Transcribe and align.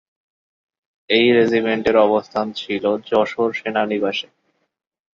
এই 1.09 1.25
রেজিমেন্টের 1.31 1.95
অবস্থান 1.97 2.45
ছিল 2.51 2.83
যশোর 3.09 3.49
সেনানিবাসে। 3.53 4.27